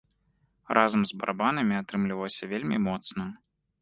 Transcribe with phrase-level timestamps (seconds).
[0.77, 3.29] Разам з барабанамі атрымлівалася вельмі моцна.